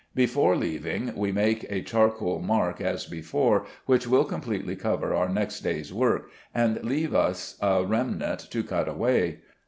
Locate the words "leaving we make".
0.55-1.71